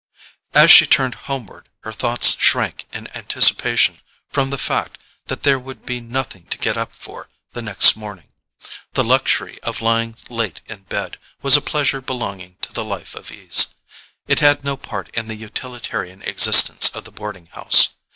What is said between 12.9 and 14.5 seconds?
of ease; it